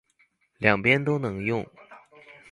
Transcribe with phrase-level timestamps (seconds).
[0.57, 1.63] 兩邊都能用